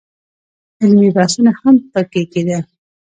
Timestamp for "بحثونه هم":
1.15-1.75